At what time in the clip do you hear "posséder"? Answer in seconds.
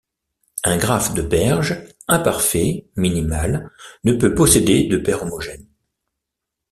4.33-4.87